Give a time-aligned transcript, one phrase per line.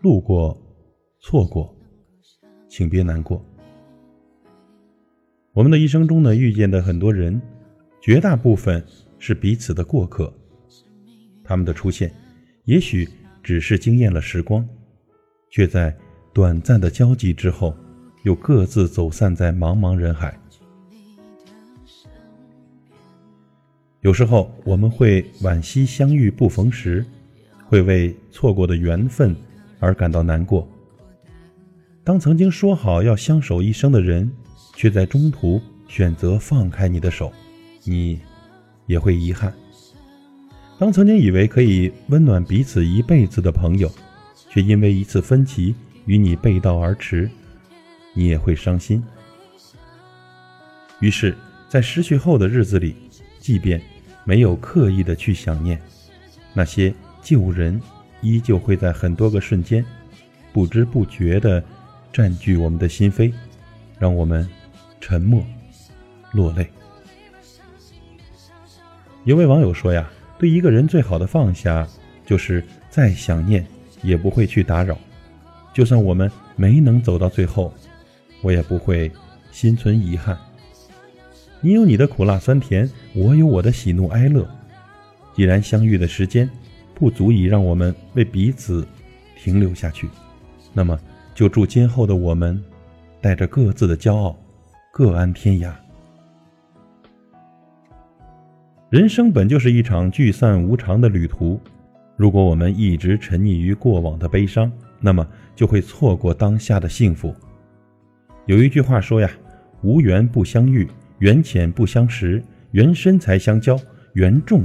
[0.00, 0.56] 路过，
[1.20, 1.74] 错过，
[2.68, 3.44] 请别难过。
[5.52, 7.40] 我们的一生中呢，遇见的很多人，
[8.00, 8.84] 绝大部分
[9.18, 10.32] 是彼此的过客。
[11.42, 12.14] 他们的出现，
[12.64, 13.08] 也许
[13.42, 14.64] 只是惊艳了时光，
[15.50, 15.96] 却在
[16.32, 17.74] 短暂的交集之后，
[18.22, 20.38] 又各自走散在茫茫人海。
[24.02, 27.04] 有时候我们会惋惜相遇不逢时，
[27.66, 29.34] 会为错过的缘分
[29.80, 30.68] 而感到难过。
[32.04, 34.30] 当曾经说好要相守一生的人，
[34.74, 37.32] 却在中途选择放开你的手，
[37.84, 38.20] 你
[38.86, 39.52] 也会遗憾。
[40.78, 43.90] 当曾经以为可以温暖彼此一辈子的朋友，
[44.48, 45.74] 却因为一次分歧
[46.06, 47.28] 与你背道而驰，
[48.14, 49.02] 你也会伤心。
[51.00, 51.36] 于是，
[51.68, 52.96] 在失去后的日子里，
[53.38, 53.80] 即便
[54.24, 55.80] 没有刻意的去想念，
[56.54, 57.80] 那些旧人
[58.20, 59.84] 依旧会在很多个瞬间，
[60.52, 61.62] 不知不觉地
[62.12, 63.32] 占据我们的心扉，
[63.98, 64.48] 让我们。
[65.00, 65.42] 沉默，
[66.32, 66.68] 落泪。
[69.24, 71.88] 有位网友说呀：“对一个人最好的放下，
[72.26, 73.64] 就是再想念
[74.02, 74.98] 也不会去打扰。
[75.72, 77.72] 就算我们没能走到最后，
[78.42, 79.10] 我也不会
[79.52, 80.36] 心存遗憾。
[81.60, 84.46] 你有你的苦辣酸甜，我有我的喜怒哀乐。
[85.34, 86.50] 既然相遇的时间
[86.98, 88.86] 不足以让我们为彼此
[89.36, 90.08] 停留下去，
[90.72, 90.98] 那么
[91.34, 92.60] 就祝今后的我们
[93.20, 94.36] 带着各自的骄傲。”
[94.90, 95.70] 各安天涯。
[98.90, 101.60] 人生本就是一场聚散无常的旅途，
[102.16, 107.32] 如果我们一直沉溺于过往的悲伤，那么就会错过当下的幸福。
[108.46, 109.30] 有一句话说呀
[109.82, 110.88] ：“无缘不相遇，
[111.20, 113.78] 缘浅不相识，缘深才相交，
[114.14, 114.64] 缘重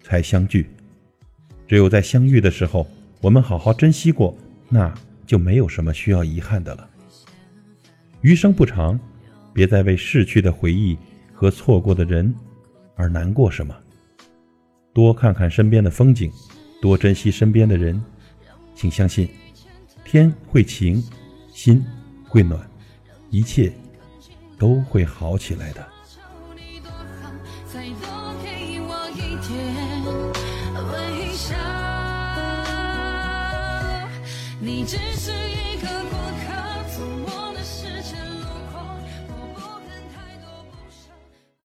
[0.00, 0.68] 才相聚。”
[1.72, 2.86] 只有在相遇的时候，
[3.22, 4.36] 我们好好珍惜过，
[4.68, 4.92] 那
[5.26, 6.86] 就没有什么需要遗憾的了。
[8.20, 9.00] 余生不长。
[9.54, 10.98] 别再为逝去的回忆
[11.32, 12.34] 和错过的人
[12.94, 13.74] 而难过什么，
[14.92, 16.30] 多看看身边的风景，
[16.82, 17.98] 多珍惜身边的人，
[18.74, 19.26] 请相信，
[20.04, 21.02] 天会晴，
[21.54, 21.82] 心
[22.28, 22.60] 会暖，
[23.30, 23.72] 一切
[24.58, 25.86] 都会好起来的。
[27.72, 29.81] 再多给我一点
[34.74, 36.01] 你只是一个。